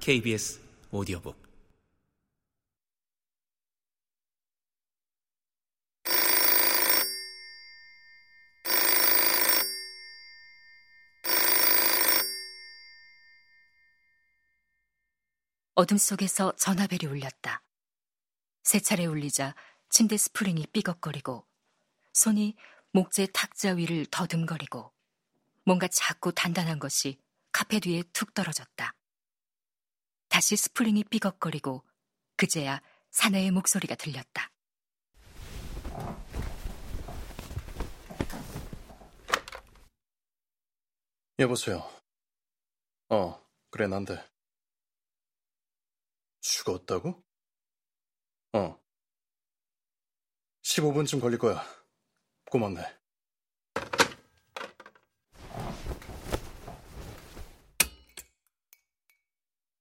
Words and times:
KBS 0.00 0.58
오디오북 0.92 1.36
어둠 15.74 15.98
속에서 15.98 16.52
전화벨이 16.56 17.04
울렸다. 17.06 17.62
세 18.62 18.80
차례 18.80 19.04
울리자 19.04 19.54
침대 19.90 20.16
스프링이 20.16 20.68
삐걱거리고 20.72 21.46
손이 22.14 22.56
목재 22.92 23.28
탁자 23.34 23.72
위를 23.72 24.06
더듬거리고 24.06 24.92
뭔가 25.64 25.88
작고 25.88 26.32
단단한 26.32 26.78
것이 26.78 27.20
카페 27.52 27.80
뒤에 27.80 28.02
툭 28.14 28.32
떨어졌다. 28.32 28.94
다시 30.30 30.56
스프링이 30.56 31.04
삐걱거리고 31.04 31.84
그제야 32.36 32.80
사내의 33.10 33.50
목소리가 33.50 33.96
들렸다. 33.96 34.50
여보세요. 41.38 41.82
어, 43.08 43.42
그래, 43.70 43.86
난데. 43.86 44.22
죽었다고? 46.40 47.22
어. 48.52 48.80
15분쯤 50.62 51.20
걸릴 51.20 51.38
거야. 51.38 51.62
고맙네. 52.50 52.99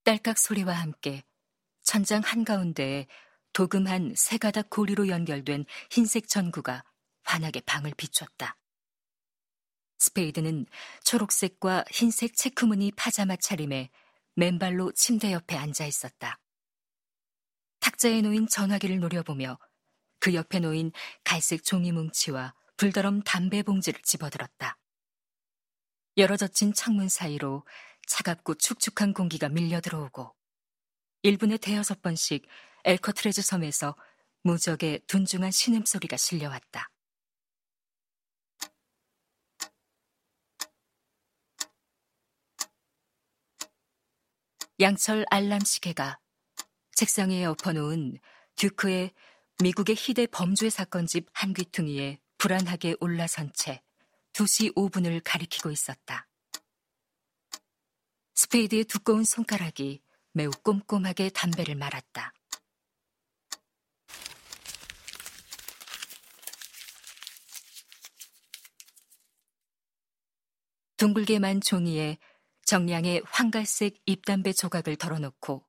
딸깍 0.09 0.39
소리와 0.39 0.73
함께 0.73 1.23
천장 1.83 2.23
한가운데에 2.25 3.05
도금한 3.53 4.15
세 4.17 4.39
가닥 4.39 4.71
고리로 4.71 5.07
연결된 5.07 5.65
흰색 5.91 6.27
전구가 6.27 6.83
환하게 7.21 7.61
방을 7.61 7.93
비췄다. 7.95 8.57
스페이드는 9.99 10.65
초록색과 11.03 11.85
흰색 11.91 12.35
체크무늬 12.35 12.93
파자마 12.95 13.35
차림에 13.35 13.91
맨발로 14.33 14.93
침대 14.93 15.31
옆에 15.31 15.55
앉아 15.55 15.85
있었다. 15.85 16.39
탁자에 17.79 18.21
놓인 18.21 18.47
전화기를 18.47 18.99
노려보며 18.99 19.59
그 20.19 20.33
옆에 20.33 20.57
놓인 20.59 20.91
갈색 21.23 21.63
종이 21.63 21.91
뭉치와 21.91 22.55
불더럼 22.77 23.21
담배 23.21 23.61
봉지를 23.61 24.01
집어들었다. 24.01 24.75
열어젖힌 26.17 26.73
창문 26.73 27.09
사이로 27.09 27.63
차갑고 28.09 28.55
축축한 28.55 29.13
공기가 29.13 29.47
밀려 29.47 29.79
들어오고 29.79 30.35
1분에 31.23 31.61
대여섯 31.61 32.01
번씩 32.01 32.45
엘커트레즈 32.83 33.41
섬에서 33.41 33.95
무적의 34.43 35.01
둔중한 35.07 35.51
신음소리가 35.51 36.17
실려왔다. 36.17 36.89
양철 44.81 45.25
알람 45.29 45.59
시계가 45.59 46.19
책상 46.93 47.31
위에 47.31 47.43
엎어놓은 47.45 48.17
듀크의 48.55 49.11
미국의 49.61 49.95
희대 49.97 50.25
범죄 50.27 50.69
사건집 50.69 51.27
한 51.33 51.53
귀퉁이에 51.53 52.21
불안하게 52.37 52.95
올라선 53.01 53.51
채 53.53 53.81
2시 54.31 54.73
5분을 54.75 55.21
가리키고 55.23 55.69
있었다. 55.69 56.28
스페이드의 58.39 58.85
두꺼운 58.85 59.25
손가락이 59.25 60.01
매우 60.31 60.49
꼼꼼하게 60.49 61.29
담배를 61.31 61.75
말았다. 61.75 62.33
둥글게 70.95 71.39
만 71.39 71.59
종이에 71.59 72.17
정량의 72.63 73.23
황갈색 73.25 74.01
잎담배 74.05 74.53
조각을 74.53 74.95
덜어놓고 74.95 75.67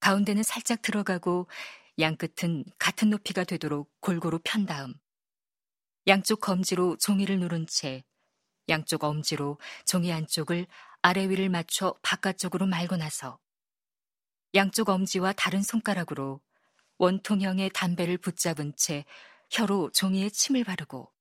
가운데는 0.00 0.42
살짝 0.42 0.80
들어가고 0.80 1.50
양끝은 1.98 2.64
같은 2.78 3.10
높이가 3.10 3.44
되도록 3.44 3.92
골고루 4.00 4.40
편 4.42 4.64
다음 4.64 4.94
양쪽 6.06 6.40
검지로 6.40 6.96
종이를 6.96 7.40
누른 7.40 7.66
채 7.66 8.04
양쪽 8.70 9.04
엄지로 9.04 9.58
종이 9.84 10.10
안쪽을 10.14 10.66
아래 11.06 11.28
위를 11.28 11.50
맞춰 11.50 11.94
바깥쪽으로 12.00 12.64
말고 12.64 12.96
나서 12.96 13.38
양쪽 14.54 14.88
엄지와 14.88 15.34
다른 15.34 15.62
손가락으로 15.62 16.40
원통형의 16.96 17.72
담배를 17.74 18.16
붙잡은 18.16 18.72
채 18.74 19.04
혀로 19.50 19.90
종이에 19.90 20.30
침을 20.30 20.64
바르고 20.64 21.12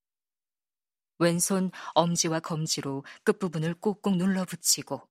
왼손 1.20 1.70
엄지와 1.96 2.40
검지로 2.40 3.04
끝부분을 3.26 3.74
꼭꼭 3.74 4.16
눌러 4.16 4.46
붙이고 4.46 5.06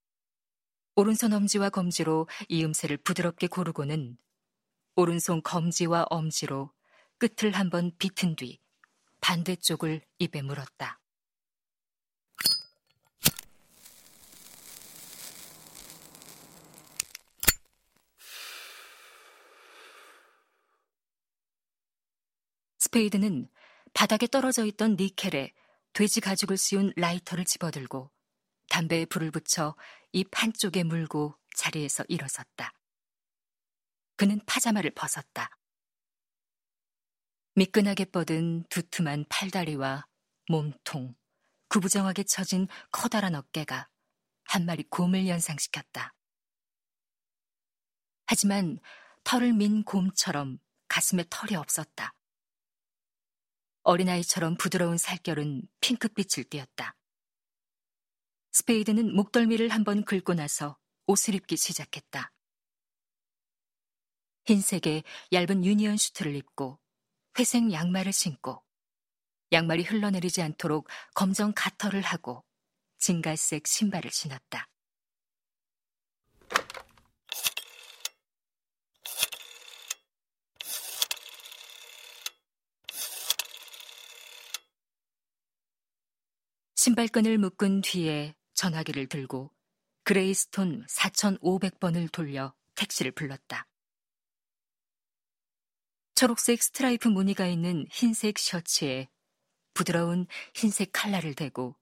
오른손 0.97 1.35
엄지와 1.35 1.69
검지로 1.69 2.27
이음새를 2.49 2.97
부드럽게 2.97 3.49
고르고는 3.49 4.17
오른손 4.97 5.43
검지와 5.43 6.07
엄지로 6.09 6.73
끝을 7.19 7.53
한번 7.53 7.93
비튼 7.99 8.37
뒤 8.37 8.59
반대쪽을 9.21 10.01
입에 10.19 10.41
물었다. 10.41 11.02
스페이드는 22.93 23.49
바닥에 23.95 24.27
떨어져 24.27 24.65
있던 24.67 24.97
니켈에 24.99 25.53
돼지 25.95 26.21
가죽을 26.21 26.57
씌운 26.57 26.93
라이터를 26.97 27.45
집어들고 27.45 28.11
담배에 28.69 29.07
불을 29.07 29.31
붙여 29.31 29.75
입 30.13 30.29
한쪽에 30.33 30.85
물고 30.85 31.35
자리에서 31.57 32.05
일어섰다. 32.09 32.73
그는 34.17 34.41
파자마를 34.47 34.93
벗었다. 34.93 35.51
미끈하게 37.55 38.07
뻗은 38.07 38.65
두툼한 38.69 39.27
팔다리와 39.29 40.07
몸통, 40.49 41.15
구부정하게 41.69 42.25
처진 42.25 42.69
커다란 42.91 43.35
어깨가 43.35 43.89
한 44.45 44.67
마리 44.67 44.83
곰을 44.85 45.29
연상시켰다. 45.29 46.15
하지만 48.27 48.79
털을 49.25 49.53
민 49.53 49.83
곰처럼 49.83 50.59
가슴에 50.89 51.25
털이 51.29 51.57
없었다. 51.57 52.15
어린아이처럼 53.85 54.57
부드러운 54.57 54.97
살결은 54.97 55.63
핑크빛을 55.81 56.45
띠었다. 56.45 56.97
스페이드는 58.53 59.15
목덜미를 59.15 59.71
한번 59.71 60.05
긁고 60.05 60.35
나서 60.35 60.77
옷을 61.07 61.35
입기 61.35 61.57
시작했다. 61.57 62.33
흰색의 64.45 65.05
얇은 65.33 65.65
union 65.65 65.97
suit를 65.97 66.35
입고 66.37 66.79
회색 67.39 67.73
양말을 67.73 68.13
신고 68.13 68.63
양말이 69.53 69.85
흘러내리지 69.85 70.43
않도록 70.43 70.89
검정 71.15 71.53
가터를 71.55 72.03
하고 72.03 72.45
진갈색 72.99 73.67
신발을 73.67 74.11
신었다. 74.11 74.69
신발끈을 86.83 87.39
묶은 87.39 87.83
뒤에 87.83 88.35
전화기를 88.55 89.07
들고 89.07 89.53
그레이스톤 90.03 90.85
4,500번을 90.87 92.11
돌려 92.11 92.57
택시를 92.75 93.13
불렀다. 93.13 93.69
초록색 96.17 96.61
스트라이프 96.61 97.07
무늬가 97.07 97.47
있는 97.47 97.87
흰색 97.89 98.37
셔츠에 98.37 99.09
부드러운 99.75 100.27
흰색 100.57 100.91
칼라를 100.93 101.35
대고 101.35 101.77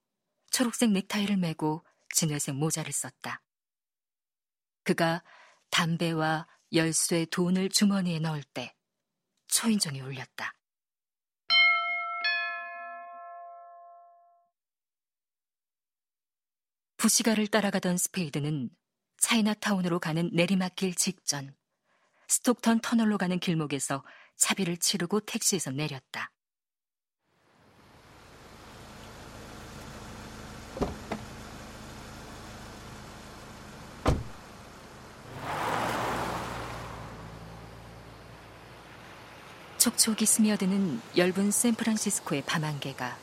초록색 0.51 0.91
넥타이를 0.91 1.39
메고 1.39 1.83
진회색 2.15 2.57
모자를 2.57 2.93
썼다. 2.93 3.43
그가 4.85 5.25
담배와 5.71 6.47
열쇠 6.75 7.25
돈을 7.25 7.71
주머니에 7.71 8.19
넣을 8.19 8.43
때 8.43 8.77
초인종이 9.49 10.03
울렸다. 10.03 10.60
부시가를 17.01 17.47
따라가던 17.47 17.97
스페이드는 17.97 18.69
차이나타운으로 19.17 20.01
가는 20.01 20.29
내리막길 20.35 20.95
직전 20.95 21.55
스톡턴 22.29 22.81
터널로 22.81 23.17
가는 23.17 23.39
길목에서 23.41 24.05
차비를 24.37 24.77
치르고 24.77 25.21
택시에서 25.21 25.71
내렸다. 25.71 26.31
촉촉이 39.79 40.27
스며드는 40.27 41.01
엷은 41.17 41.51
샌프란시스코의 41.51 42.43
밤 42.45 42.63
안개가 42.63 43.17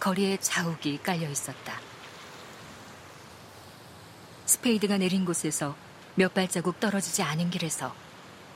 거리에 0.00 0.36
자욱이 0.36 0.98
깔려 0.98 1.30
있었다. 1.30 1.91
스페이드가 4.46 4.98
내린 4.98 5.24
곳에서 5.24 5.76
몇 6.14 6.34
발자국 6.34 6.80
떨어지지 6.80 7.22
않은 7.22 7.50
길에서 7.50 7.94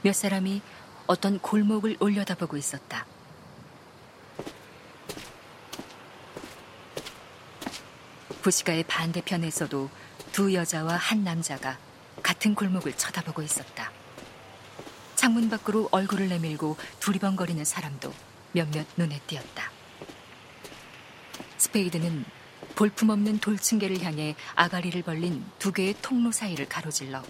몇 0.03 0.15
사람이 0.15 0.61
어떤 1.07 1.39
골목을 1.39 1.97
올려다보고 2.01 2.57
있었다. 2.57 3.07
부시가의 8.43 8.85
반대편에서도 8.85 9.91
두 10.33 10.55
여자와 10.55 10.97
한 10.97 11.25
남자가 11.25 11.79
같은 12.23 12.55
골목을 12.55 12.97
쳐다보고 12.97 13.43
있었다. 13.43 13.91
창문 15.17 15.51
밖으로 15.51 15.89
얼굴을 15.91 16.29
내밀고 16.29 16.77
두리번거리는 17.01 17.65
사람도 17.65 18.13
몇몇 18.53 18.87
눈에 18.97 19.21
띄었다. 19.27 19.71
스페이드는 21.57 22.25
볼품없는 22.77 23.39
돌층계를 23.39 24.03
향해 24.03 24.37
아가리를 24.55 25.03
벌린 25.03 25.43
두 25.59 25.73
개의 25.73 25.95
통로 26.03 26.31
사이를 26.31 26.69
가로질러 26.69 27.23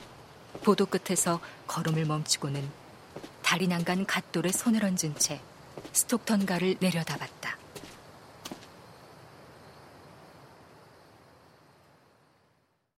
보도 0.65 0.87
끝에서 0.87 1.41
걸음을 1.69 2.05
멈추고는 2.05 2.69
다리 3.43 3.69
난간 3.69 4.07
갓돌에 4.07 4.51
손을 4.51 4.85
얹은 4.85 5.15
채 5.19 5.41
스톡턴가를 5.93 6.77
내려다봤다. 6.81 7.66